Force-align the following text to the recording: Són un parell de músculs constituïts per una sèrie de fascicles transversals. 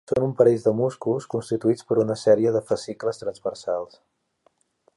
Són 0.09 0.23
un 0.27 0.31
parell 0.37 0.61
de 0.61 0.71
músculs 0.77 1.27
constituïts 1.33 1.85
per 1.91 1.97
una 2.05 2.15
sèrie 2.21 2.55
de 2.57 2.63
fascicles 2.71 3.21
transversals. 3.25 4.01